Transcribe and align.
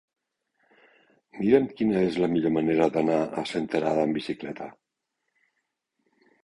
Mira'm 1.41 1.67
quina 1.81 2.01
és 2.07 2.17
la 2.23 2.31
millor 2.33 2.55
manera 2.57 2.89
d'anar 2.97 3.21
a 3.43 3.47
Senterada 3.53 4.09
amb 4.09 4.21
bicicleta. 4.21 4.75